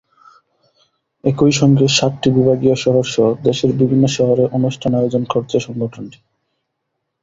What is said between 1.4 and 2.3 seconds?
সঙ্গে সাতটি